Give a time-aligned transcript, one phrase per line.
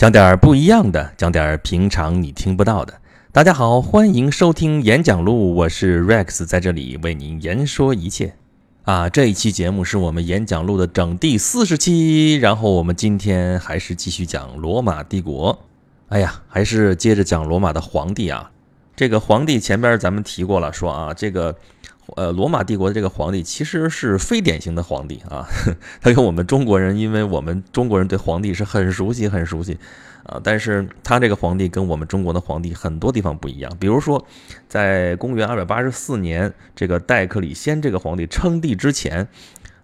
[0.00, 2.94] 讲点儿不一样的，讲点儿平常你听不到的。
[3.32, 8.32] 大家好，欢迎收听演讲录，我是 Rex，在这里为您言说一切。
[8.84, 15.58] 啊，这一期节目是我们演讲录的整第四十期，然后我们今天还是继续讲罗马帝国。
[16.08, 18.50] 哎呀，还是接着讲罗马的皇帝啊。
[18.96, 21.54] 这个皇帝前边咱们提过了，说啊，这个。
[22.16, 25.46] 呃，罗马帝国的这个皇帝其实是非典型的皇帝啊，
[26.00, 29.78] 他跟我们中国人，因为我们中国人对皇帝是很熟悉、很熟悉
[30.24, 33.70] 啊，但是他这个皇帝跟我们中国的皇帝很多地方不一样。
[33.78, 34.26] 比如说，
[34.68, 39.28] 在公元二百八十四年，这个戴克里先这个皇帝称帝之前，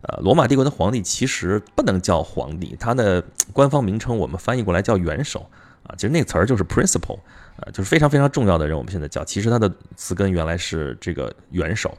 [0.03, 3.23] 呃，罗马帝国的皇帝其实不能叫皇帝，他的
[3.53, 5.49] 官方名称我们翻译过来叫元首
[5.85, 7.19] 啊，其实那词儿就是 principal，
[7.59, 11.97] 呃，就是非常非常重要的人，我们现在叫，其实他的词根原来是这个元首。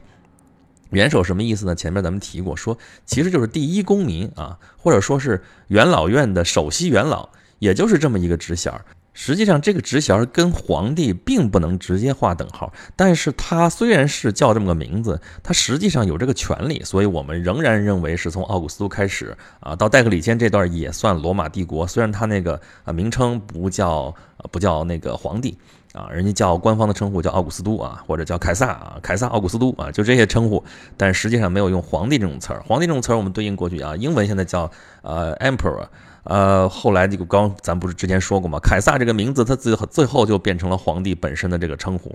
[0.90, 1.74] 元首什么意思呢？
[1.74, 7.28] 前面咱们提过，说其实就是第一公民啊，或者说是元老院的首席元老，
[7.58, 8.72] 也就是这么一个职衔。
[9.20, 21.84] 实际上，这个职衔跟皇帝并不能直接划等号，但是他虽然是叫这么个名字，他实际上有这个权利，所以我们仍然认为是从奥古斯都开始啊，到戴克里先这段也算罗马帝国。
[21.84, 24.14] 虽然他那个啊名称不叫
[24.52, 25.58] 不叫那个皇帝。
[25.94, 30.62] 啊，人家叫官方的称呼叫奥古斯都啊，或者叫凯撒啊，凯撒奥古斯都啊，就这些称呼，
[30.98, 32.62] 但实际上没有用皇帝这种词儿。
[32.66, 35.86] 皇帝这种词儿我们对应过去啊，英文现在叫呃 emperor，
[36.24, 38.58] 呃，后来这个刚咱不是之前说过吗？
[38.62, 42.14] 凯撒这个名字他最最后就变成了皇帝本身的这个称呼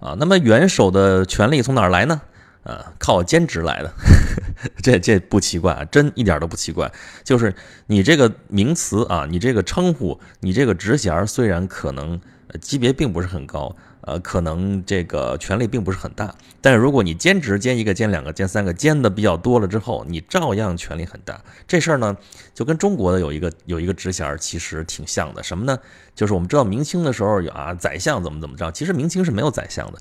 [0.00, 0.16] 啊。
[0.18, 2.20] 那么元首的权力从哪儿来呢？
[2.62, 3.92] 呃，靠兼职来的，
[4.82, 6.90] 这这不奇怪啊，真一点都不奇怪。
[7.22, 7.54] 就是
[7.86, 12.18] 你这个名词啊，你这个称呼，你这个职衔虽然可能。
[12.58, 21.42] 级别并不是很高，呃，可能这个权力并不是很大，但是如果你兼职兼一个、兼两个、兼三个，兼的比较多了之后，你照样权力很大。
[21.66, 22.16] 这事儿呢，
[22.54, 25.78] 就跟中国的有一个有一个职衔其实挺像的，什么呢？
[26.14, 29.98] 就是我们知道明清的时候有啊，宰相怎么怎么着，其实明清是没有宰相的。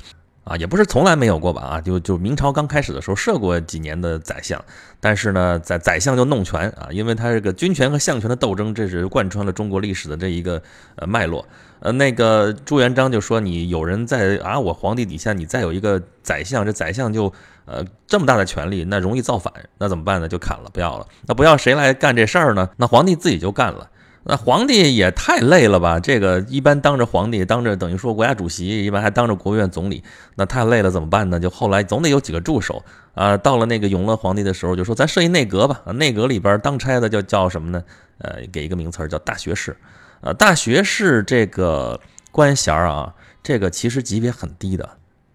[0.49, 1.61] 啊，也不是从来没有过吧？
[1.61, 4.59] 啊，就就明朝刚开始的时候设过几年的宰相，
[4.99, 10.59] 但是呢，在宰相就弄权啊，因为他这个军权和相权的斗争，这是贯穿了中国历史的这一个
[10.95, 11.45] 呃脉络。
[11.81, 17.31] 呃，那个朱元璋就说你有人在啊，我皇帝底下你再有一个宰相，这宰相就
[17.65, 20.27] 呃这么大的权力，那容易造反，那怎么办呢？
[20.27, 21.05] 就砍了，不要了。
[21.27, 22.67] 那不要谁来干这事儿呢？
[22.75, 23.87] 那皇帝自己就干了。
[24.23, 25.99] 那皇帝也太累了吧？
[25.99, 30.03] 这个一般当着皇帝，当着等于说国家主席，一般还当着国务院总理，
[30.35, 31.39] 那太累了，怎么办呢？
[31.39, 33.37] 就后来总得有几个助手啊。
[33.37, 35.81] 到了那个永乐皇帝的时候，就说咱设一内阁吧。
[35.93, 37.83] 内阁里边当差的就叫什么呢？
[38.17, 39.75] 呃，给一个名词叫大学士。
[40.21, 41.99] 呃，大学士这个
[42.31, 44.89] 官衔啊，这个其实级别很低的，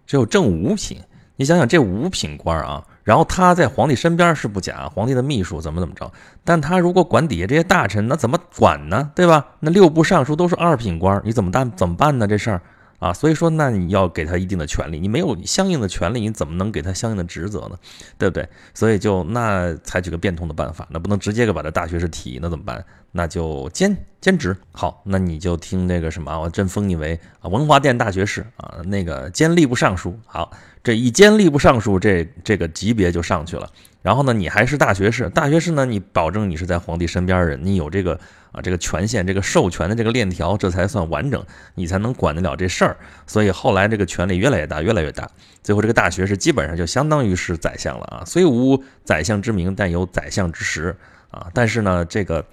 [0.05, 0.99] 只有正五品。
[1.37, 2.85] 你想想这五品官啊。
[3.05, 6.11] 然后他在皇帝身边是不假，皇帝的秘书怎么怎么着？
[6.43, 9.11] 但他如果管底下这些大臣，那怎么管呢？
[9.15, 9.45] 对吧？
[9.59, 11.71] 那六部尚书都是二品官，你怎么办？
[11.77, 12.27] 怎么办呢？
[12.27, 12.61] 这事儿
[13.05, 17.77] 啊，所以说那你要给他一定的权利，你没有相应的权利，你怎么能给他相应的职责呢？
[18.17, 18.49] 对不对？
[18.73, 22.83] 所以就那采取个变通的办法，那不能直接给把他大学士提，那怎么办？
[23.11, 24.57] 那就兼兼职。
[24.71, 30.19] 好，那你就听那个什么，我真封你为啊文华殿大学士啊，那个兼吏部尚书。
[30.25, 30.51] 好。
[30.83, 33.67] 这一兼吏部尚书，这这个级别就上去了。
[34.03, 38.19] 然后呢，你还是大学士，大学士呢，你保证你是在皇帝身边的人，你有这个
[38.55, 41.45] 啊这个权限，这个授权的这个链条，这才算完整，
[41.75, 42.97] 你才能管得了这事儿。
[43.27, 45.29] 所以后来这个权力越来越大，越来越大，
[45.61, 48.23] 最后这个大学士基本上就相当于是宰相了啊。
[48.25, 50.95] 虽无宰相之名，但有宰相之实
[51.29, 51.47] 啊。
[51.53, 52.45] 但是呢，这个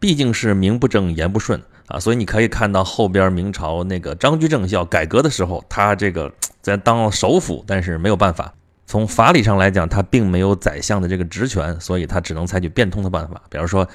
[0.00, 6.32] 毕竟是名不正言不顺啊，所以你可以看到后边明朝那个张居正要改革的时候，他这个。
[6.62, 8.52] 在当首辅，但是没有办法。
[8.88, 13.40] 从法理上来讲，他并没有宰相的这个职权，所以他只能采取变通的办法。
[13.48, 13.86] 比如说，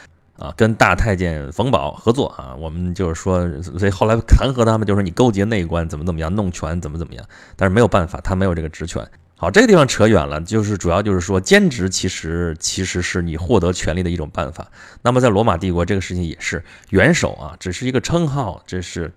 [0.41, 7.23] 啊，跟大太监冯保合作啊，我们就是说，所以后来弹劾他们，就是你勾结内官，怎么怎么样，弄权怎么怎么样。
[7.55, 9.07] 但是没有办法，他没有这个职权。
[9.35, 14.67] 好，这个地方扯远了，就是主要就是说，兼职其实其实是你获得权力的一种办法。
[15.01, 19.11] 那么在罗马帝国，这个事情也是元首啊，只是一个称号，这是。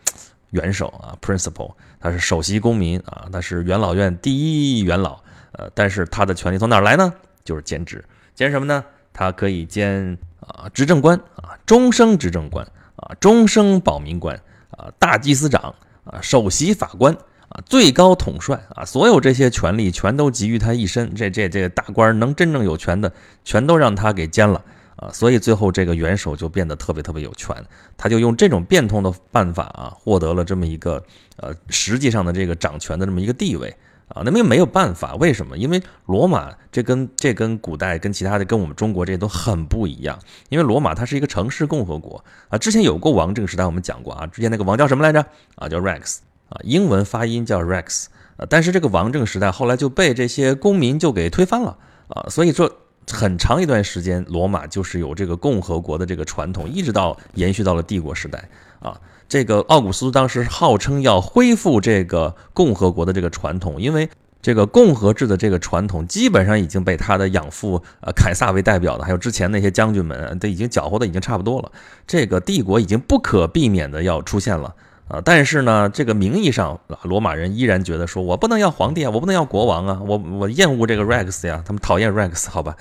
[0.50, 5.20] 元首啊，principal，他是首席公民啊，他是元老院第一元老，
[5.50, 7.12] 呃，但是他的权利从哪儿来呢？
[7.44, 8.04] 就是兼职，
[8.36, 8.84] 兼什么呢？
[9.12, 10.16] 他可以兼
[10.56, 12.66] 啊执政官啊，终生执政官
[12.96, 14.40] 啊，终生保民官
[14.70, 15.74] 啊，大祭司长
[16.04, 17.14] 啊，首席法官
[17.48, 21.14] 啊，最高统帅啊，所有这些权利全都集于他一身。
[21.14, 23.12] 这这这大官能真正有权的，
[23.44, 24.64] 全都让他给兼了。
[24.96, 27.54] 啊，所以最后这个元首就变得特别特别有权，
[27.96, 31.04] 他就用这种变通的办法啊，获得了这么一个
[31.36, 33.76] 呃实际上的这个掌权的这么一个地位
[34.08, 35.56] 啊，那么又没有办法，为什么？
[35.56, 40.18] 因为罗马这跟这跟古代跟其他的跟我们中国这些都很不一样，
[40.50, 42.58] 因为罗马它是一个城市共和国啊。
[42.58, 45.24] 之前有过王政时代，我们讲过啊，之前那个王叫什么来着？
[45.54, 46.18] 啊，叫 Rex
[46.50, 48.06] 啊，英文发音叫 Rex
[48.36, 48.46] 啊。
[48.48, 51.78] 但是这个王政时代后来就被这些公民就给推翻了
[52.08, 52.70] 啊，所以说
[53.10, 58.48] 很长一段时间，罗马就是有这个共和国的这个传统，一直到延续到了帝国时代
[58.80, 59.00] 啊。
[59.28, 64.08] 这个奥古斯都当时号称要恢复这个共和国的这个传统，因为
[64.42, 71.72] 这个共和制的这个传统基本上已经被他的养父呃凯撒为代表的，还有之前那些将军们都已经搅和的已经差不多了。
[72.06, 74.74] 这个帝国已经不可避免的要出现了
[75.08, 75.20] 啊！
[75.24, 82.76] 但是呢，这个名义上罗马人依然觉得说我不能要皇帝啊，我不能要国王啊，我我厌恶这个 Rex 呀，他们讨厌 Rex，好吧？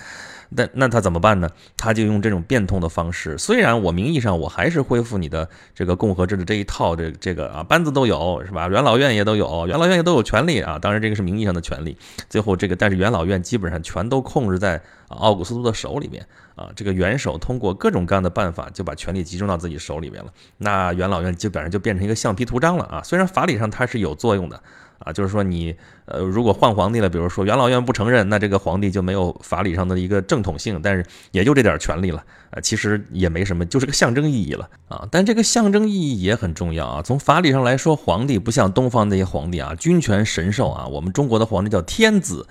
[0.55, 1.49] 那那他怎么办呢？
[1.75, 3.37] 他就用这种变通的方式。
[3.37, 8.67] 虽然我名义上我还是恢复你的这个共和制的这一套，这这个啊班子都有是吧？
[8.67, 10.77] 元老院也都有，元老院也都有权利啊。
[10.79, 11.97] 当然这个是名义上的权利。
[12.29, 16.69] 最后这个但是元老院基本上全都控制在奥古斯都的手里面啊。
[16.75, 20.31] 这个元首通过各种各样的办法就把权力集中到自己手里面了。
[20.57, 23.01] 那元老院基本上就变成一个橡皮图章了啊。
[23.03, 24.61] 虽然法理上它是有作用的。
[25.03, 37.01] 啊，就是说你，呃，如果换皇帝了，比如说元老院不承认，那这个皇帝就没有法理上的一个正统性，但是也就这点权利了，啊，其实也没什么，就是个象征意义了，啊，但这个象征意义也很重要啊。
[37.01, 42.47] 从法理上来说，皇帝不像东方那些皇帝啊，君权神授啊，我们中国的皇帝叫天子，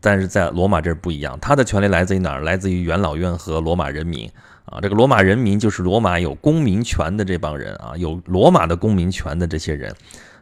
[0.00, 2.42] 但是在罗马这儿不一样，他的权利来自于哪儿？
[2.42, 4.30] 来自于元老院和罗马人民，
[4.66, 9.92] 啊，这个罗马人民就是罗马有公民权的这帮人啊，有罗马的公民权的这些人。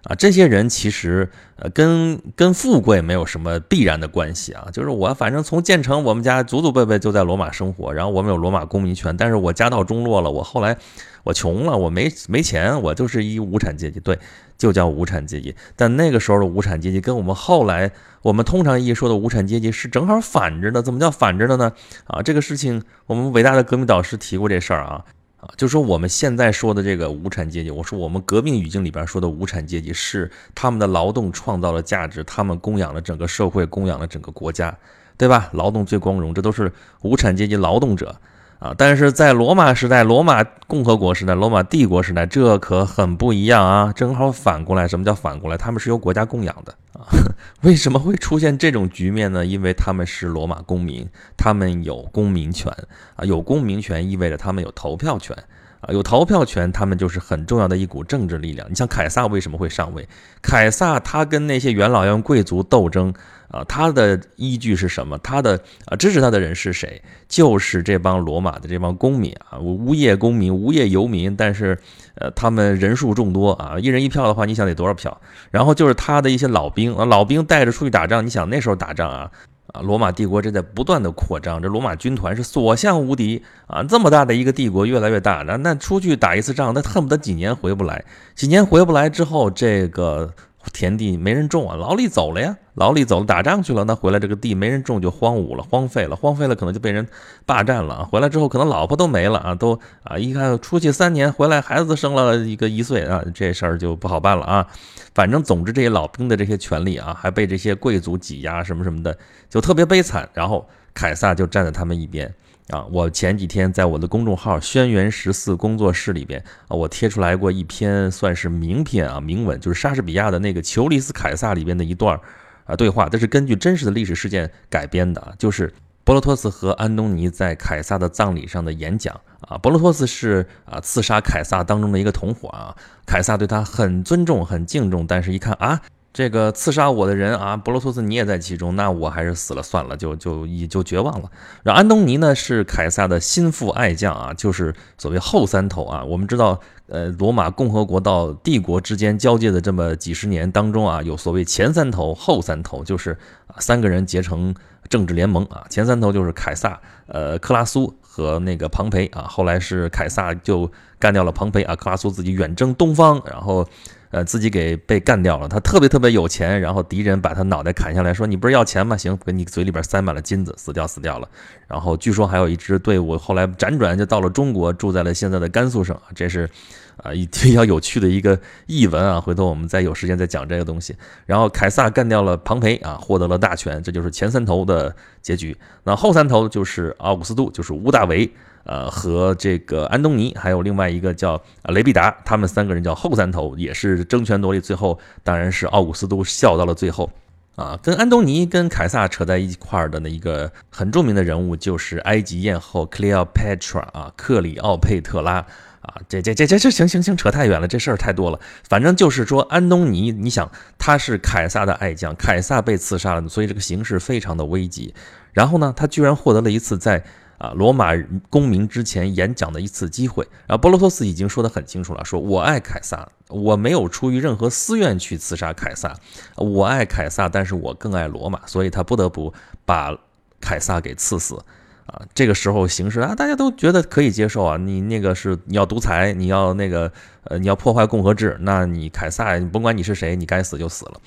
[0.09, 10.77] 啊，这些人其实呃跟跟富贵没有什么必然的关系啊，就是我反正从建成我们家祖祖辈辈就在罗马生活，然后我们有罗马公民权，但是我家道中落了，我后来
[11.25, 14.17] 我穷了，我没没钱，我就是一无产阶级，对，
[14.57, 15.57] 就叫无产阶级。
[15.75, 17.91] 但那个时候的无产阶级跟我们后来
[18.23, 21.73] 我们通常意义说的无产阶级是正好反着的，怎么叫反着的呢？
[22.07, 25.05] 啊，这个事情我们伟大的革命导师提过这事儿啊。
[25.39, 34.77] 啊就说我们现在说的这个无产阶级，我说我们革命语境里边说的无产阶级是他们的劳动创造了价值，他们供养了整个社会，供养了整个国家，
[35.17, 35.51] 对吧？
[35.53, 36.73] 劳动最光荣，这都是
[37.03, 38.19] 无产阶级劳动者。
[38.59, 43.93] 啊，但是在罗马时代、罗马共和国时代、罗马帝国时代，这可很不一样啊！
[43.95, 45.59] 正好反过来，什么叫反过来？
[45.59, 47.05] 他们是由国家供养的啊！
[47.61, 49.45] 为什么会出现这种局面呢？
[49.45, 51.07] 因为他们是罗马公民，
[51.37, 52.73] 他们有公民权
[53.15, 53.25] 啊！
[53.27, 55.37] 有公民权意味着他们有投票权
[55.81, 55.93] 啊！
[55.93, 58.69] 有投票权，他们就是很重要的一股政治力量。
[58.71, 60.09] 你像凯撒为什么会上位？
[60.43, 63.13] 凯撒他跟那些元老院贵族斗争。
[63.49, 65.17] 啊，他的依据是什么？
[65.19, 67.01] 他的啊支持他的人是谁？
[67.29, 71.35] 就是这帮罗马的这帮公民啊，无业公民、无业游民。
[71.37, 71.79] 但是，
[72.17, 75.21] 呃，他们人数众多啊，一人一票的话，你想得多少票？
[75.53, 78.27] 然后就是他的一些老兵啊，老兵带着出去打仗。
[78.27, 79.31] 你想那时候打仗啊，
[79.73, 88.05] 啊，罗马帝国正在不断的扩张，这罗马军团是所向无敌啊，这么大的一个帝国越来越大，那那出去打一次仗，那恨不得几年回不来，
[88.35, 90.33] 几年回不来之后，这个。
[90.73, 97.07] 田地没人种啊，劳力走了呀，劳力走了打仗去了，那回来这个地没人种就荒芜了，荒废了，荒废了可能就被人
[97.45, 98.05] 霸占了。
[98.05, 104.67] 回来之后可能老婆都没了啊，都啊一看出去三年回来孩子生了一个一岁啊，这事儿就不好办了啊。
[105.15, 109.17] 反正总之这些老兵的这些权利啊，还被这些贵族挤压什么什么的，
[109.49, 110.29] 就特别悲惨。
[110.35, 112.33] 然后凯撒就站在他们一边。
[112.69, 122.21] 啊，我前几天在我的公众号“轩辕十四工作室”里边啊，我贴出来过一篇算是名篇啊，名文，就是莎士比亚的那个《裘利斯凯撒》里边的一段
[122.65, 129.57] 啊对话，这是根据真实的历史事件改编的，就是博罗托斯和安东尼在凯撒的葬礼上的演讲啊。
[129.59, 132.75] 博罗托斯是啊刺杀凯撒当中的一个同伙啊，
[133.07, 135.81] 凯撒对他很尊重、很敬重，但是一看啊。
[136.17, 141.31] 这个刺杀我的人啊，博罗托斯你也在其中，那我还是死了算了，就就也就绝望了。
[141.63, 146.03] 然后安东尼呢是凯撒的心腹爱将啊，就是所谓后三头啊。
[146.03, 153.19] 我们知道，呃，罗马共和国到帝国之间交界的这么几十年当中啊，有所谓前三头、后三头，就是
[153.59, 154.55] 三个人结成
[154.89, 155.67] 政治联盟啊。
[155.69, 159.27] 前三头就是凯撒、呃克拉苏和那个庞培啊。
[159.29, 163.69] 后来是凯撒就干掉了庞培啊，克拉苏自己远征东方，然后。
[164.17, 165.47] 呃，自己给被干掉了。
[165.47, 168.97] 他特别特别有钱，然后敌人把他脑袋砍下来，说：“你不是要钱吗？
[168.97, 171.29] 行，给你嘴里边塞满了金子，死掉死掉了。”
[171.69, 175.95] 然后据说还有一支队伍后来辗转就到了中国，住在了现在的甘肃省。
[176.15, 176.49] 这是
[176.97, 179.21] 啊，一 比较有趣的一个译文啊。
[179.21, 180.97] 回头我们再有时间再讲这个东西。
[181.27, 185.55] 然后凯撒干掉了庞培啊，获得了大权，这就是前三头的结局。
[185.85, 188.33] 那后三头就是奥古斯都，就是屋大维。
[188.67, 197.09] 呃，和这个安东尼，还有另外一个叫雷必达，他们三个人叫后三头，也是争权夺利，最后当然是奥古斯都笑到了最后。
[197.55, 205.37] 啊，跟安东尼、跟凯撒扯在一块儿的那一个很著名的人物，就是埃及艳后 Cleopatra 啊，克里奥佩特拉
[205.81, 205.95] 啊。
[206.07, 208.39] 这、这、这、这、这，行行行，扯太远了，这事儿太多了。
[208.69, 214.93] 反正就是说，安东尼，你想他是凯撒的爱将，凯撒被刺杀了，所以这个形势非常的危急。
[215.33, 217.05] 然后呢，他居然获得了一次在。
[217.39, 217.93] 啊，罗马
[218.31, 225.95] 公民之前演讲的一次机会，然后波罗托斯已经说得很清楚了，说我爱凯撒，我没有出于任何私怨去刺杀凯撒，
[226.37, 229.33] 我爱凯撒，但是我更爱罗马，所以他不得不
[229.65, 229.97] 把
[230.41, 231.39] 凯撒给刺死。
[231.87, 236.91] 啊，这个时候形势啊，大家都觉得可以接受啊，你那个是你要独裁，你要那个
[237.23, 241.01] 呃，你要破坏共和制，那你凯撒，甭管你是谁，你该死就死了。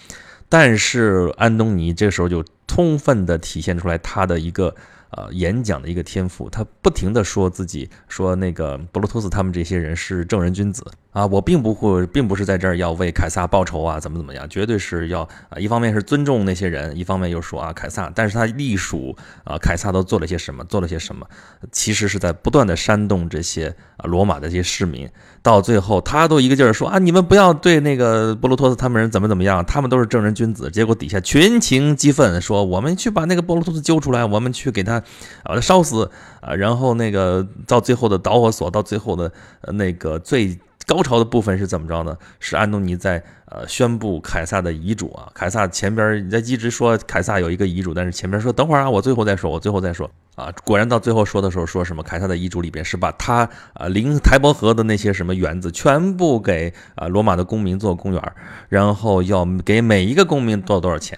[0.47, 4.73] 但是安东尼这时候就充分的体现出来他的一个。
[5.11, 10.85] 呃，演讲的一个天赋，他不停的说自己说那个博罗托斯他们这些人是正人君子。
[11.11, 21.25] 啊，我并不会，并不是在这儿要为凯撒报仇啊，怎么怎么样，绝对是要啊，一方面是尊重那些人，一方面又说啊凯撒，但是他隶属啊凯撒都做了些什么，做了些什么，
[21.71, 25.09] 其实是在不断的煽动这些啊罗马的这些市民，
[25.41, 35.03] 到最后他都一个劲儿说啊，你们不要对那个波罗托斯他们人怎么怎么样，他们都是正人君子，结果底下群情激愤，说我们去把那个波罗托斯揪出来，我们去给他。
[35.43, 36.11] 把他烧死
[36.41, 36.53] 啊！
[36.53, 39.31] 然后那个到最后的导火索，到最后的
[39.73, 42.15] 那个最高潮的部分是怎么着呢？
[42.39, 45.27] 是安东尼在呃宣布凯撒的遗嘱啊。
[45.33, 50.53] 凯撒前边在一直说凯撒有一个遗嘱，但是前边说等会儿啊，我最后再说，我最后再说啊。
[50.63, 52.03] 果然到最后说的时候说什么？
[52.03, 58.33] 凯撒的遗嘱里边是把他啊临台伯河的那些什么园子全部给啊罗马的公民做公园，
[58.67, 61.17] 然后要给每一个公民多少多少钱。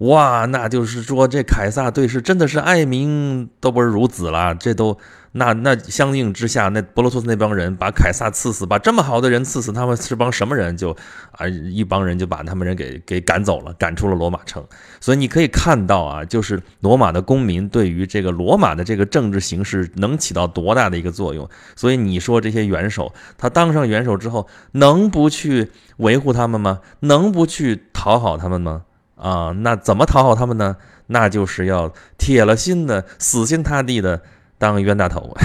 [0.00, 4.98] 哇，那就是说，这凯撒对是真的是爱民都不是孺子了，这都
[5.32, 10.76] 那那相应之下，那博罗托斯那帮人把凯撒刺死，把这么好的人刺死，他们是帮什么人？
[10.76, 10.94] 就
[11.32, 14.62] 啊，一帮人就把他们人给给赶走了，赶出了罗马城。
[15.00, 21.48] 所以你可以看到啊，就是罗马的公民对于这个罗马的这个政治形势能起到多大的一个作用。
[21.74, 26.80] 所以你说这些元首，他当上元首之后，能不去维护他们吗？
[27.00, 28.82] 能不去讨好他们吗？
[29.16, 30.76] 啊，那怎么讨好他们呢？
[31.08, 34.20] 那就是要铁了心的、死心塌地的
[34.58, 35.36] 当冤大头，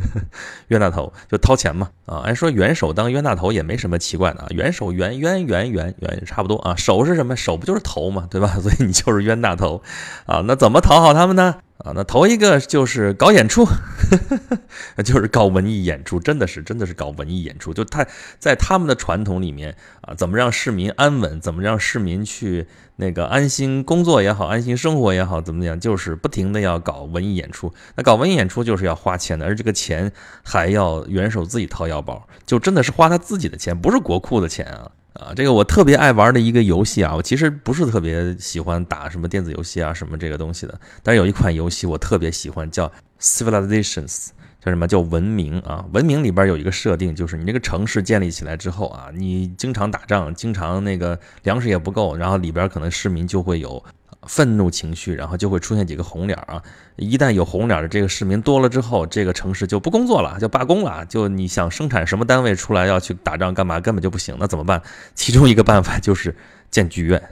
[0.68, 1.88] 冤大头就掏钱嘛。
[2.06, 6.74] 啊，按说元首当冤大头也没什么奇怪的啊，元首元冤元元元差不多啊。
[6.76, 7.36] 首是什么？
[7.36, 8.48] 首不就是头嘛，对吧？
[8.60, 9.82] 所以你就是冤大头
[10.26, 10.42] 啊。
[10.46, 11.56] 那怎么讨好他们呢？
[11.78, 13.76] 啊，那头一个就是搞演出，呵
[14.96, 18.04] 呵就是搞文艺演出，真的是真的是搞文艺演出，就他
[18.40, 22.66] 在他们的传统里面啊，怎么让市民安稳，怎么让市民去
[22.96, 27.72] 那个安心工作也好，安心生活也好，怎么讲，就是不停的要搞文艺演出。
[27.94, 30.10] 那搞文艺演出就是要花钱的，而这个钱
[30.42, 34.90] 还要元首自己掏腰包，就真的是花他自己的钱，不是国库的钱啊。
[35.18, 40.80] 啊，这个我特别爱玩的一个游戏啊，我其实不是特别喜欢打什么电子游戏啊，什么这个东西的。
[41.02, 44.28] 但是有一款游戏我特别喜欢，叫 Civilizations，
[44.60, 45.84] 叫什么叫文明啊？
[45.92, 53.84] 文明里边有一个设定，就是你这个城市建立起来之后啊，你经常打仗，经常那个粮食也不够，然后里边可能市民就会有。
[54.28, 56.62] 愤怒情绪，然后就会出现几个红脸啊！
[56.96, 61.04] 一旦有红脸的这个市民多了之后，这个城市就不工作了，就罢工了。
[61.06, 64.36] 就你想生产什么单位出来要去打仗干嘛，根本就不行。
[64.38, 64.82] 那怎么办？
[65.14, 66.36] 其中一个办法就是
[66.70, 67.22] 建剧院，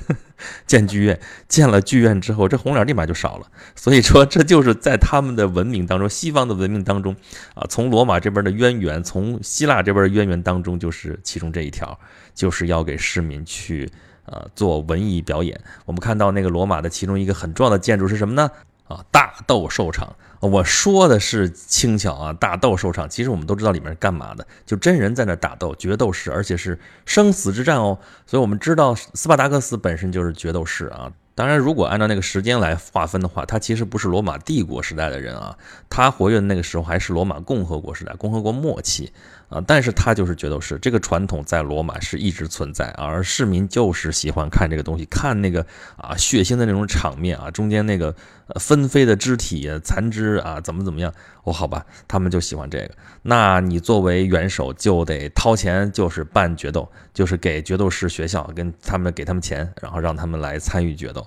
[0.66, 1.20] 建剧院。
[1.46, 3.46] 建了剧院之后，这红脸立马就少了。
[3.76, 7.14] 所以说，这就是在他们的文明当中，西方的文明当中
[7.54, 11.98] 啊，从罗马这边的渊源，从希腊这边的渊源当中，就是其中这一条，
[12.34, 13.90] 就是要给市民去。
[14.30, 18.50] 啊，做文艺表演，我们看到那个罗马的其中一个很重要的建筑是什么呢？
[18.88, 20.16] 啊，大斗兽场。
[20.40, 23.08] 我说的是轻巧啊，大斗兽场。
[23.08, 27.98] 其实我们都知道里面是干嘛的，就真人在那打斗，决斗士，而且是生死之战哦。
[28.26, 31.12] 所以我们知道斯巴达克斯本身就是决斗士啊。
[31.34, 35.56] 当然，如果按照那个时间来划分的话，他其实不是罗马帝国时代的人啊，
[35.88, 39.12] 他活跃的那个时候还是罗马共和国时代，共和国末期。
[39.50, 45.66] 啊，但是他就是决斗士，这个传统在罗马是一直存在，而市民就是喜欢看这个东西，看那个
[45.96, 48.14] 啊血腥的那种场面啊，中间那个
[48.60, 51.12] 纷飞的肢体残肢啊，怎么怎么样？
[51.42, 52.90] 哦，好吧，他们就喜欢这个。
[53.22, 61.26] 那你作为元首就得掏钱，就是办决斗，就是给决斗士学校跟他们给他们钱，然后让他们来参与决斗。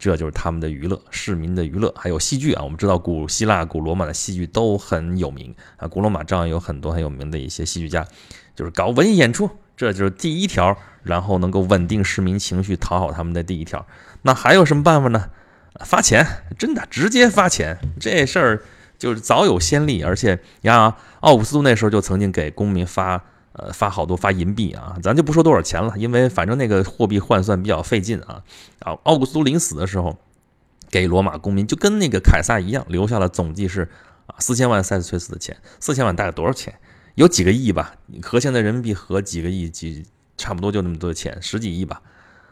[0.00, 2.64] 这就是他们的娱乐，市民的娱乐，还有戏剧啊。
[2.64, 5.86] 我们知道古希腊、古罗马的戏剧都很有名啊。
[5.86, 8.04] 古罗马照样有很多很有名的一些戏剧家，
[8.56, 13.86] 就是搞文艺演出，这就是第一条，然后能够稳定市民情绪、讨好他们的第一条。
[14.22, 15.28] 那还有什么办法呢？
[15.84, 16.26] 发钱，
[16.58, 18.62] 真的直接发钱，这事儿
[18.98, 20.02] 就是早有先例。
[20.02, 28.44] 而且你看啊，奥古斯都那时候就曾经给公民发呃，发好多发银币啊，咱就不说多少钱了，因为反正那个货币换算比较费劲啊。
[28.78, 30.16] 啊，奥古斯都临死的时候，
[30.88, 33.88] 给罗马公民就跟那个凯撒一样，留下了总计是
[34.26, 35.56] 啊四千万塞斯崔斯的钱。
[35.80, 36.72] 四千万大概多少钱？
[37.16, 37.96] 有几个亿吧？
[38.22, 42.00] 和现在人民币合几个亿，几差不多就那么多钱，十几亿吧。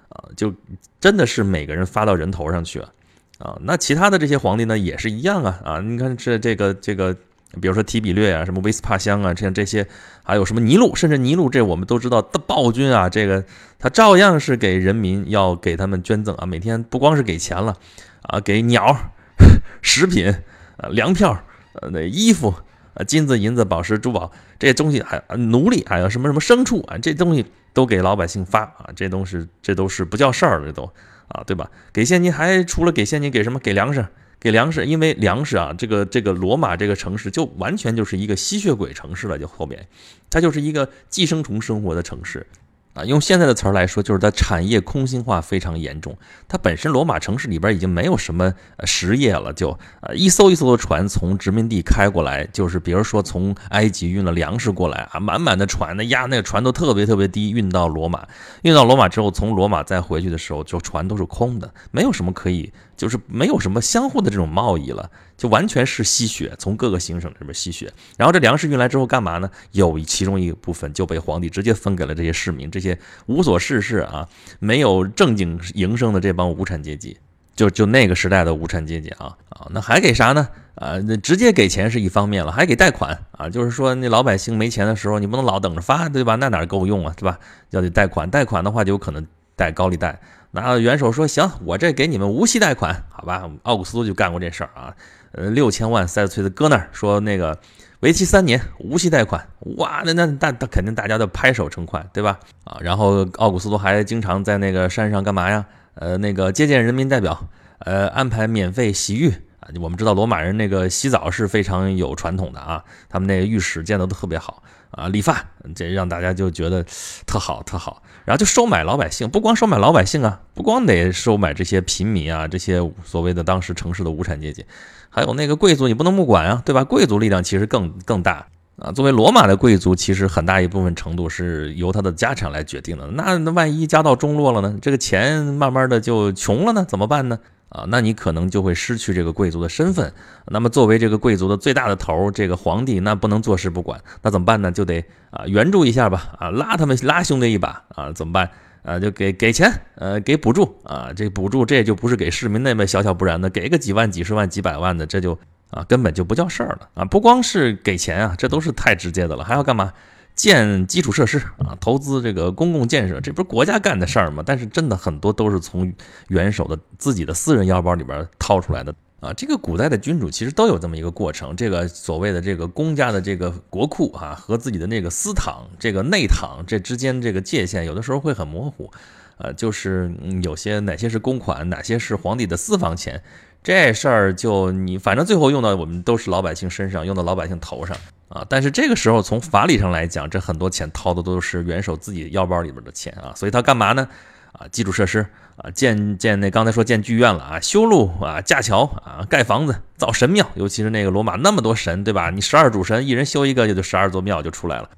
[0.08, 0.52] 啊，就
[1.00, 2.92] 真的是每个人发到人头上去了。
[3.38, 5.60] 啊，那其他的这些皇帝呢，也是一样啊。
[5.64, 7.16] 啊，你看这这个这个。
[7.60, 9.86] 比如说提比略啊，什么威斯帕乡啊，像这些，
[10.22, 13.44] 还有什么尼禄，甚至尼禄这我们都知道的暴君啊，这个
[13.78, 17.74] 他照样是给人民要给他们捐赠啊，每天不光是给钱了
[18.22, 19.12] 啊，给鸟、
[19.80, 20.30] 食品、
[20.76, 22.54] 啊粮票、呃那衣服、
[22.94, 30.84] 啊金子、银子、宝石、珠宝这些东西，还奴隶，还有什么什么牲畜啊，这东西都给老百姓发啊，这东西这都是不叫事儿了，都
[31.28, 31.70] 啊，对吧？
[31.92, 33.58] 给现金还除了给现金，给什么？
[33.58, 34.06] 给粮食。
[34.40, 39.86] 给粮食，因为粮食啊，这个这个罗马这个城市就完全就是一个吸血鬼城市了，就后面，
[40.30, 42.46] 它就是一个寄生虫生活的城市。
[42.94, 46.16] 啊，用现在的词儿来说，就是它产业空心化非常严重。
[46.48, 48.52] 它本身罗马城市里边已经没有什么
[48.84, 58.26] 实业了，就呃一艘一艘的船从殖民地开过来，就是比如说从埃及运了粮食过来啊，满满的船，那压那个船都特别特别低，运到罗马，
[58.62, 65.10] 运到罗马之后，从罗马再回去的时候，就船都是空的，没有什么可以，就是没有什么相互的这种贸易了。
[65.38, 69.48] 就完全是吸血，从各个行省这边吸血，然后这粮食运来之后干嘛呢？
[69.70, 74.28] 有其中一部分就被皇帝直接分给了这些市民，这些无所事事啊，
[74.58, 77.16] 没有正经营生的这帮无产阶级，
[77.54, 80.48] 就就那个时代的无产阶级啊啊，那还给啥呢？
[80.74, 86.34] 啊，那直接给钱是一方面了，还给贷款啊，就是说那老百姓没钱的时候，你不能老等着发，对吧？
[86.34, 87.38] 那哪够用啊，对吧？
[87.70, 89.24] 要得贷款，贷款的话就有可能
[89.54, 90.20] 贷高利贷。
[90.50, 93.50] 那元首说行，我这给你们无息贷款，好吧？
[93.64, 94.94] 奥古斯都就干过这事儿啊。
[95.32, 97.58] 呃，六千万塞斯崔斯搁那儿说那个
[98.00, 102.40] 为期三年无息贷款，哇，那那大他肯定大家都拍手称快，对吧？
[102.64, 105.66] 啊，然后奥古斯都还经常在那个山上干嘛呀？
[105.94, 107.46] 呃，那个接见人民代表，
[107.80, 109.68] 呃，安排免费洗浴啊。
[109.82, 116.84] 我们知道罗马人那个洗澡是非常有传统的啊，他们那个浴室建的都特别好啊，理发这让大家就觉得
[117.26, 118.02] 特好特好。
[118.24, 124.64] 然后就收买老百姓，不光收买老百姓啊，不光得收买这些平民啊，这些所谓的当时城市的无产阶级。
[125.08, 126.84] 还有那个贵族，你不能不管啊，对吧？
[126.84, 128.46] 贵族力量其实更更大
[128.76, 128.92] 啊。
[128.92, 133.06] 作为罗马的贵族，其实很大一部分程度是由他的家产来决定的。
[133.08, 134.78] 那那万一家道中落了呢？
[134.82, 136.84] 这个钱慢慢的就穷了呢？
[136.86, 137.38] 怎么办呢？
[137.68, 140.12] 啊，那你可能就会失去这个贵族的身份。
[140.46, 144.72] 那么作为这个贵族的最大的头，这个皇帝那不能坐视不管，那怎么办呢？
[144.72, 148.50] 就得啊援助一下吧，啊拉他们拉兄弟一把啊，怎么办？
[148.84, 155.38] 啊，就给给钱，呃，给补助啊，这补助这就不是给市民那么小小不然的，给个几万、几十万、几百万的，这就
[155.70, 157.04] 啊根本就不叫事儿了啊！
[157.04, 159.92] 不光是给钱啊，这都是太直接的了，还要干嘛？
[160.38, 164.40] 建基础设施啊，投资这个公共建设，这不是国家干的事儿吗？
[164.46, 165.92] 但是真的很多都是从
[166.28, 168.94] 元首的自己的私人腰包里边掏出来的。
[169.18, 178.92] 啊，这个古代的君主其实都有这么一个过程，这个所谓的这个公家的这个国库啊，和自己的那个私堂、这个内堂这之间这个界限，有的时候会很模糊。
[179.38, 183.22] 呃，就是有些哪些是公款，哪些是皇帝的私房钱，
[183.68, 187.94] 这事儿就你反正最后用到我们都是老百姓身上，用到老百姓头上
[188.30, 188.42] 啊。
[188.48, 194.08] 但是这个时候从法理上来讲，这很多钱掏的都是元首自己腰包里边的钱啊，所以他干嘛呢？
[194.52, 195.26] 啊，基础设施
[195.56, 202.30] 啊，建建那刚才说建剧院了啊，修路啊，架桥啊，盖房子，造神庙，尤其是那个罗马那么多神，对吧？
[202.30, 204.88] 你十二主神，一人修一个，也就十二座庙就出来了。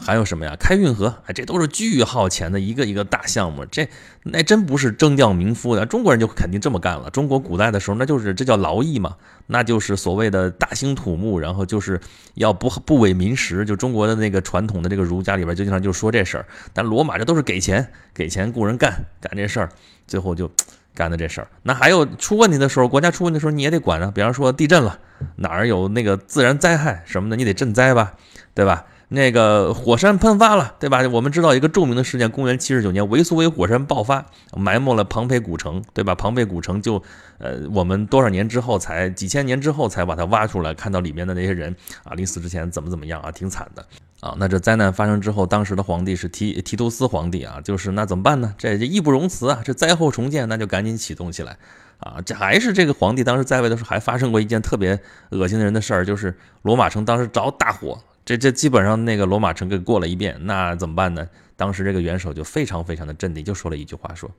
[0.00, 0.56] 还有什么呀？
[0.58, 3.64] 开运河，哎，这都是巨耗钱的一个一个大项目。
[3.66, 3.88] 这
[4.22, 7.10] 那真不是征调民夫的，中国人就肯定这么干了。
[7.10, 12.00] 中国古代的时候，那就是这叫劳役嘛，那就是所谓的大兴土木，然后就是
[12.34, 13.64] 要不不违民时。
[13.64, 16.46] 就中国的那个传统的这个儒家里边，就经常就说这事儿。
[16.72, 19.68] 但罗马这都是给钱，给钱雇人干干这事儿，
[20.06, 20.50] 最后就
[20.94, 21.48] 干的这事儿。
[21.64, 24.12] 那还有出问题的时候，国家出问题的时候，你也得管啊。
[24.14, 25.00] 比方说地震了，
[25.36, 28.14] 哪儿有那个自然灾害什么的，你得赈灾吧，
[28.54, 28.86] 对吧？
[29.08, 31.06] 那个火山喷发了，对吧？
[31.08, 36.14] 我们知道一个著名的事件，公元七十九年，维苏威火山爆发，埋没了庞培古城，对吧？
[36.14, 37.02] 庞培古城就，
[37.38, 43.84] 呃，我们多少年之后才几千年之后才把它挖出来，看到里面的那些人啊，临死之前怎么怎么样啊，挺惨的
[44.20, 44.34] 啊。
[44.38, 48.54] 那这灾难发生之后，当时的皇帝是提提图斯皇帝啊，就是那怎么办呢？
[48.56, 51.58] 这这义不容辞啊，这灾后重建那就赶紧启动起来
[51.98, 52.16] 啊。
[52.24, 54.98] 这还是这个皇帝当时在位的时候，还发生过一件特别
[55.30, 57.98] 恶心的人的事儿，就是罗马城当时着大火。
[58.24, 61.28] 这这基本上那个罗马城给过了一遍，那怎么办呢？
[61.56, 64.30] 当时这个元首就非常非常的镇定，就说了一句话，说，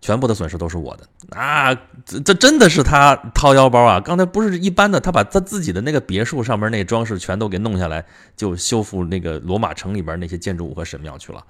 [0.00, 1.74] 全部的损失都是我的啊！
[2.04, 4.00] 这这真的是他掏腰包啊！
[4.00, 8.04] 刚才不是一般的，他把他自己的那个别墅上面那装饰全都给弄下来，
[8.36, 11.44] 就修复那个罗马城里边那些建筑物和神庙去了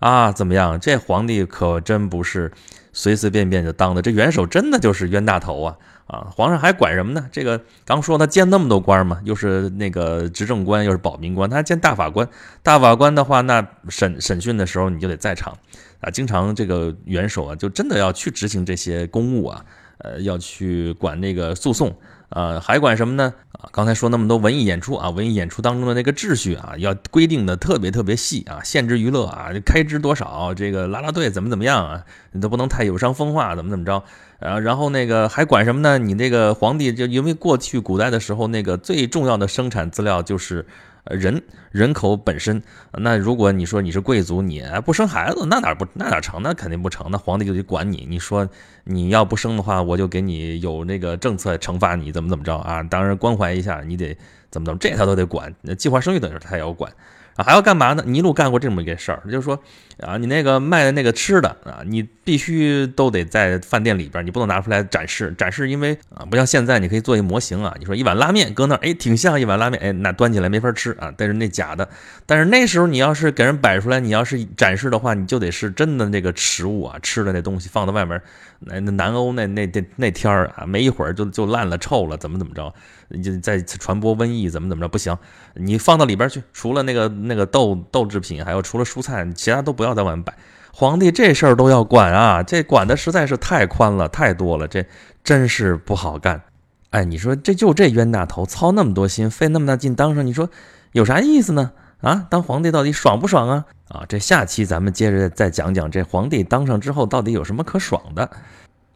[0.00, 0.32] 啊！
[0.32, 0.80] 怎么样？
[0.80, 2.50] 这皇帝可真不是
[2.94, 5.76] 随随便便就当的，这元首真的就是冤大头啊！
[6.06, 7.28] 啊，皇上还管什么呢？
[7.32, 12.28] 这个刚说他见那么多官嘛，又是那个执政官，又是保民官，他还见大法官。
[12.62, 15.56] 大法官的话，那审审讯的时候你就得在场
[16.00, 16.10] 啊。
[16.10, 19.64] 经常这个元首啊，就真的要去执行这些公务啊，
[19.98, 21.94] 呃，要去管那个诉讼。
[22.34, 23.32] 呃，还管什么呢？
[23.52, 34.02] 啊，刚才说那么多文艺演出啊，文艺演出当中的那个秩序啊，要规定的特别特别细啊，限制娱乐啊，开支多少，这个拉拉队怎么怎么样啊，你都不能太有伤风化，怎么怎么着？
[34.40, 35.96] 呃，然后那个还管什么呢？
[35.98, 40.66] 你那个皇帝就因为过去古代的时候，那个最重要的生产资料就是。
[41.04, 42.62] 人人口本身，
[42.92, 46.42] 那如果你说你是贵族，你不生孩子，那哪不那哪成？
[46.42, 47.06] 那肯定不成。
[47.10, 48.06] 那皇帝就得管你。
[48.08, 48.48] 你说
[48.84, 52.82] 你要不生的话，我就给你有那个政策惩罚你，怎么怎么着啊？
[52.82, 54.16] 当然关怀一下，你得
[54.50, 55.54] 怎么怎么，这他都得管。
[55.60, 56.90] 那计划生育的时候他也要管。
[57.36, 58.02] 啊，还要干嘛呢？
[58.06, 59.60] 尼禄干过这么一个事儿，就是说，
[59.98, 65.34] 啊，你那个卖的那个吃的啊，你必须都得在饭店里边，你不能拿出来展示。
[65.36, 67.74] 展示，因为啊，不像现在，你可以做一模型啊。
[67.78, 71.12] 你说一碗拉面搁那儿，哎，挺像一碗拉面，哎，那端起来没法吃啊。
[71.16, 71.88] 但是那假的，
[72.24, 78.20] 但是那时候你要是给人摆出来，你要是展示的话，你就得是真的那个食物啊，吃的那东西放在外面。
[78.66, 82.72] 那那南欧那那那那天儿啊，没一会儿就就烂了臭了，怎么怎么着？
[83.08, 84.88] 你就在传播瘟疫，怎么怎么着？
[84.88, 85.16] 不行，
[85.54, 90.34] 你放到里边去，除了那个那个豆豆制品，还有除了蔬菜，其他都不要在外面摆。
[90.72, 94.84] 皇帝这事儿都要管啊，这管的实在是太宽了，太多了，这
[95.22, 96.42] 真是不好干。
[96.90, 100.48] 哎，你说这就这冤大头，操那么多心，费那么大劲当上，你说
[100.92, 101.72] 有啥意思呢？
[102.04, 103.64] 啊，当皇帝到底爽不爽啊？
[103.88, 108.30] 啊，这下期咱们接着再讲讲这皇帝当上之后到底有什么可爽的。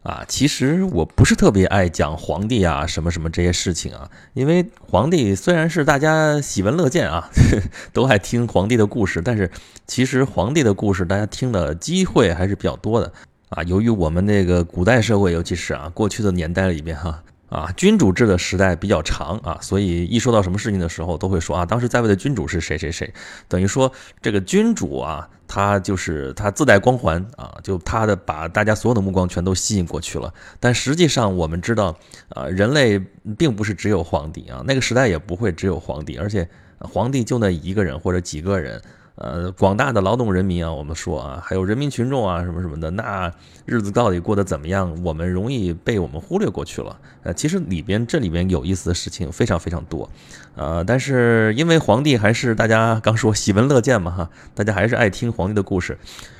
[0.03, 7.29] 啊，其实我不是特别爱讲皇帝啊，什么什么这些事情啊，因为皇帝虽然是大家喜闻乐见啊，
[7.91, 9.51] 都爱听皇帝的故事，但是
[9.87, 13.11] 其实皇帝的故事大家听的机会还是比较多的
[13.49, 13.61] 啊。
[13.63, 17.21] 由于我们那个古代社会，尤其是啊过去的年代里边哈。
[17.49, 23.11] 啊君主制的时代比较长啊，所以一说到什么事情的时候，都会说啊，当时在位的君主是谁谁谁，
[23.47, 30.33] 等于说这个君主啊，他就是他自带光环啊，就他的把大家所有的目光全都吸引过去了。
[30.59, 31.97] 但实际上我们知道，
[32.29, 32.99] 啊，人类
[33.37, 38.81] 并不是只有皇帝啊，那个时代也不会只有皇帝，而且皇帝就那一个人或者几个人。
[39.19, 43.29] 呃，广大的劳动人民啊，我们说啊，还有人民群众啊，什么什么的，那
[43.65, 45.03] 日子到底过得怎么样？
[45.03, 46.97] 我们容易被我们忽略过去了。
[47.23, 50.09] 呃，其实里边这里边有意思的事情非常非常多，
[50.55, 55.97] 呃，但是因为皇帝还是大家刚说喜闻乐见嘛，哈，大家还是爱听皇帝的故事。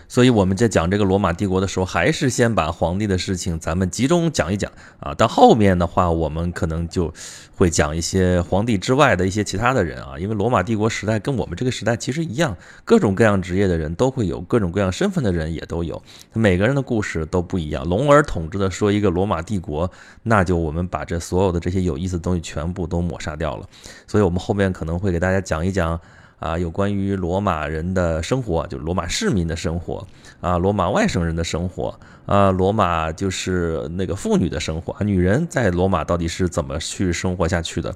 [0.09, 5.13] 所以我们在讲这个罗马帝国的时候，还是先把皇帝的事情咱们集中讲一讲啊。
[5.13, 7.13] 到后面的话，我们可能就
[7.55, 10.17] 会讲一些皇帝之外的一些其他的人啊。
[10.17, 16.01] 因为罗马帝国时代跟我们这个时代其实一样，各种各样职业的人都会有，各种各样身份的人也都有，
[16.33, 17.87] 每个人的故事都不一样。
[17.87, 19.91] 龙儿统治的说一个罗马帝国，
[20.23, 23.67] 那就我们把这所有的这些有意思的东西全部都抹杀掉了。
[24.07, 26.01] 所以我们后面可能会给大家讲一讲。
[26.39, 30.07] 啊，有关于罗马人的生活，就罗马市民的生活
[30.41, 37.93] 啊，罗马外省人的生活啊，罗马就是那个妇女的生活，女人在罗马到底是怎么去生活下去的？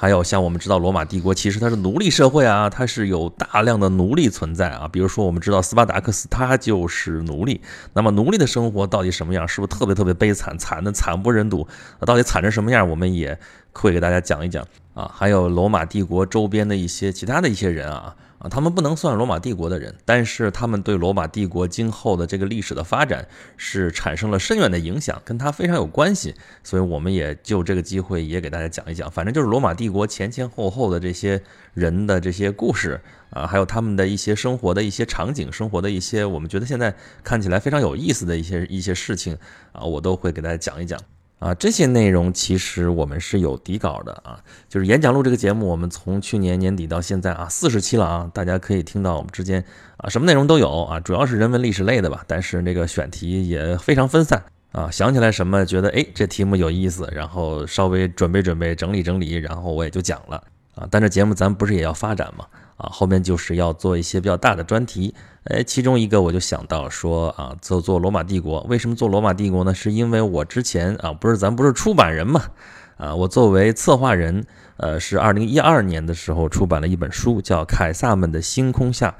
[0.00, 4.88] 还有像我们知道，罗马帝国其实它是奴隶社会啊，它是有大量的奴隶存在啊。
[4.92, 7.60] 比如说，我们知道斯巴达克斯他就是奴隶，
[7.94, 9.48] 那么奴隶的生活到底什么样？
[9.48, 11.66] 是不是特别特别悲惨，惨的惨不忍睹？
[12.06, 12.88] 到底惨成什么样？
[12.88, 13.36] 我们也
[13.72, 14.64] 会给大家讲一讲。
[14.98, 26.34] 啊，还有罗马帝国周边的一些其他的一些人啊啊，他们不能算罗马帝国的人，但是他们对罗马帝国今后的这个历史的发展是产生了深远的影响，跟他非常有关系，
[26.64, 31.40] 所以我们也就这个机会也给大家讲一讲，反正就是罗马帝国前前后后的这些
[31.74, 39.38] 人的这些故事啊，还有他们的一些生活的一些场景，生活的一些我们觉得现在看起来非常有意思的一些一些事情
[39.70, 40.98] 啊，我都会给大家讲一讲。
[41.38, 49.64] 啊，这些内容其实我们是有底稿的啊，就是演讲录这个节目，我们从去年年底到现在啊，四十期了啊，大家可以听到我们之间
[49.98, 60.42] 啊，什么内容都有啊，主要是人文历史类的吧，但是那个选题也非常分散啊，想起来什么觉得哎这题目有意思，然后稍微准备准备整理整理，然后我也就讲了
[60.74, 62.44] 啊，但这节目咱不是也要发展吗？
[62.78, 65.14] 啊，后面就是要做一些比较大的专题，
[65.44, 69.74] 哎，其中一个我就想到说啊，做做罗马帝国，为什么做罗马帝国呢？
[69.74, 72.40] 是因为我之前啊，不是咱不是出版人嘛，
[72.96, 74.46] 啊，我作为策划人，
[74.78, 79.10] 呃，是二零一二年的时候出版了一本书，叫《凯撒们的星空下》，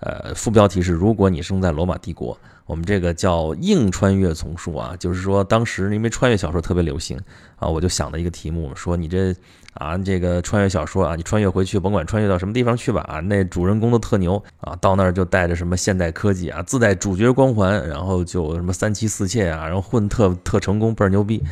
[0.00, 2.36] 呃，副标题是如果你生在罗马帝国。
[2.66, 7.18] 我们这个叫硬穿越丛书啊，就是说当时因为穿越小说特别流行
[7.56, 9.34] 啊，我就想了一个题目，说你这
[9.74, 21.42] 啊这个穿越小说啊，你穿越回去，甭管穿越到什么地方去吧啊，那主人公都特牛啊，到那儿就带着什么现代科技啊，自带主角光环，然后就什么三妻四妾啊，然后混特特成功，倍儿牛逼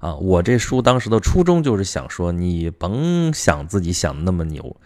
[0.00, 0.14] 啊！
[0.16, 4.76] 我这书当时的初衷就是想说，你甭想自己想的那么牛。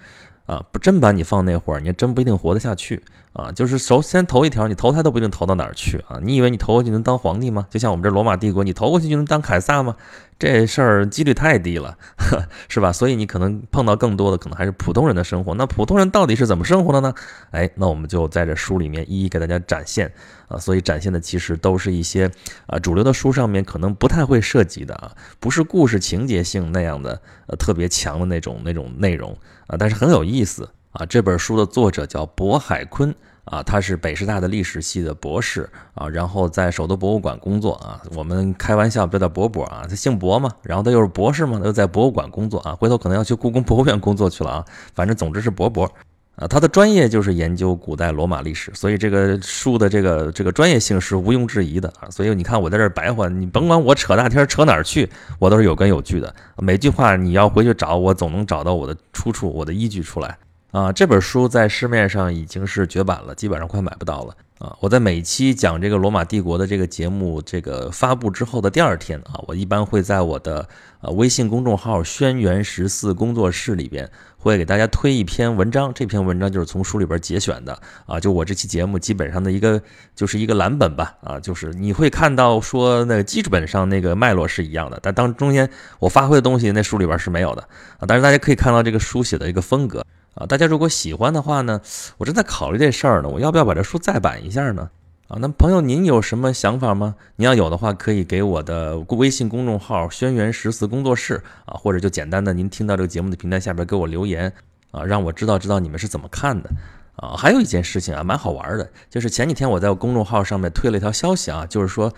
[0.47, 3.03] 啊，不真把你放那会儿，你还真不一定活得下去
[3.33, 3.51] 啊！
[3.53, 6.19] 就是首先头一条，你投胎都不一定投到哪儿去啊！
[6.23, 7.67] 你以为你投过去能当皇帝吗？
[7.71, 9.97] 就像我们这罗马帝国，你投过去就能当凯撒吗？
[10.39, 11.97] 这事儿几率太低了，
[12.69, 12.93] 是吧？
[12.93, 15.55] 所以你可能碰到更多的可能还是普通人的生活。
[15.55, 17.15] 那普通人到底是怎么生活的呢？
[17.53, 20.13] 哎，那我们就在这书里面一一给大家展现
[20.49, 20.59] 啊。
[20.59, 22.29] 所以展现的其实都是一些
[22.67, 29.39] 啊主流的书上面可能不太会涉及的啊，不是故事情节性那样的呃特别强的那种那种内容
[29.73, 31.05] 啊，但是很有意思啊。
[31.07, 33.13] 这本书的作者叫渤海坤。
[33.45, 38.01] 啊，他是北师大的历史系的博士啊，然后在首都博物馆工作啊。
[38.15, 42.77] 我们开玩笑，不叫博博啊，他姓博嘛，然后他又是博士嘛，他又在博物馆工作啊。
[42.77, 44.65] 回头可能要去故宫博物院工作去了啊。
[44.95, 45.93] 反正总之是博博
[46.37, 52.09] 啊，他的专业就是研究古代罗马历史，所以这个书的这个这个专业性是毋庸置疑的啊。
[52.11, 56.35] 所以你看我在这儿白话，你甭管我扯大天扯哪儿去，我都是有根有据的。
[56.57, 60.39] 每句话你要回去找，我总能找到我的出处，我的依据出来。
[60.71, 64.75] 啊，这本书在市面上已经是绝版了，基本上快买不到了啊！
[64.81, 70.67] 我在每期讲这个罗马帝国的这个节目这个发布之后的第二天啊，我一般会在我的
[71.03, 74.11] 呃微信公众号“轩辕十四工作室”里边
[74.43, 79.81] 会给大家推一篇文章，这篇文章就是从书里边节选的啊，就我这期节目基本上的一个
[80.17, 87.63] 就是一个蓝本吧啊，就是你会看到说那个基本上那个脉络是一样的，但当中间我发挥的东西那书里边是没有的
[87.99, 90.05] 啊，但是大家可以看到这个书写的一个风格。
[90.35, 91.81] 啊，大家如果喜欢的话呢，
[92.17, 94.91] 我正在考虑这事儿呢，我要不要把这书再版一下呢？
[95.33, 97.15] 啊，那朋友您有什么想法吗？
[97.37, 104.53] 您要有的话，可以给我的微信公众号“轩辕十四工作室”啊，或者就简单的您听到这个节目的平台下边给我留言
[104.91, 106.69] 啊，让我知道知道你们是怎么看的
[107.17, 107.35] 啊。
[107.35, 112.13] 还有一件事情啊，蛮好玩的，就是前几天我在公众号上面推了一条消息啊，就是说。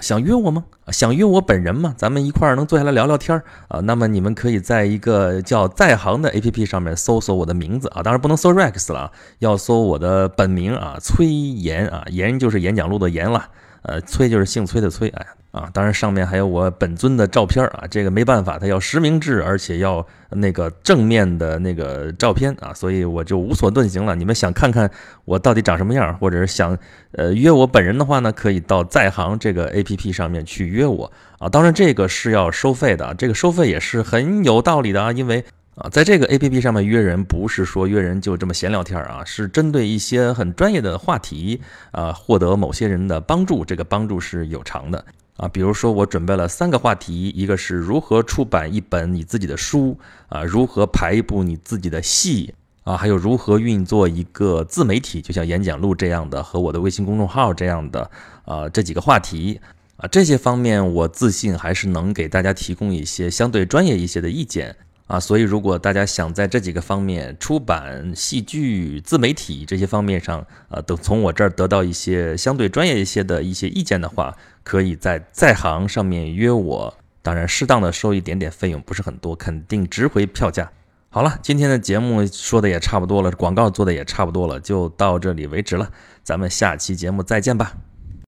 [0.00, 0.64] 想约我吗？
[0.88, 1.94] 想约我本人吗？
[1.96, 3.80] 咱们一块儿能坐下来聊聊天儿啊？
[3.80, 13.48] 那么你们可以在一个叫在行的 APP 上面搜索我的名字啊，当然不能搜 Rex 了，要搜我的本名啊，崔岩啊，岩就是演讲录的岩了，
[13.82, 15.26] 呃，崔就是姓崔的崔，哎。
[15.50, 24.14] 啊，当然上面还有我本尊的照片啊，这个没办法，它要实名制，而且要那个正面的那个照片啊，所以我就无所遁形了。
[24.14, 24.88] 你们想看看
[25.24, 26.78] 我到底长什么样，或者是想
[27.12, 31.10] 呃约我本人的话呢，可以到在行这个 A P P 上面去约我
[31.40, 31.48] 啊。
[31.48, 41.60] 当然这个是要收费的，这个收费也是很有道理的啊，因为啊，在这个 A P P 上面约人，不是说约人就这么闲聊天啊，是针对一些很专业的话题
[41.90, 45.04] 啊，获得某些人的帮助，这个帮助是有偿的。
[45.36, 52.52] 啊，比如说我准备了三个话题，一个是如何出版一本你自己的书啊，如何排一部你自己的戏
[52.84, 58.10] 啊，还有如何运作一个自媒体，就像演讲录这样的和我的微信公众号这样的
[58.44, 59.60] 啊，这几个话题
[59.96, 64.76] 啊，这些方面我自信还是能给大家提供一些相对专业一些的意见。
[65.10, 80.70] 啊，所以如果大家想在这几个方面，出版、戏剧、自媒体这些方面上，呃，都从我这儿得到一些相对专业一些的一些意见的话，可以在在行上面约我，当然适当的收一点点费用，不是很多，肯定值回票价。
[81.08, 85.90] 好了，今天的节目说的也差不多了，广告做的也差不多了，就到这里为止了，
[86.22, 87.89] 咱们下期节目再见吧。